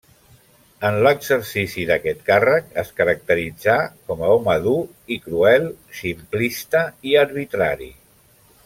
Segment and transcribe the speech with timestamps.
[0.87, 3.77] En l'exercici d'aquest càrrec es caracteritzà
[4.09, 4.77] com a home dur
[5.17, 5.71] i cruel,
[6.03, 7.97] simplista i arbitrari.